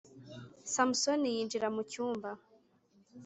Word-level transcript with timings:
Samusoni 0.73 1.27
yinjira 1.35 1.67
mu 1.75 1.81
cyumba 1.91 2.29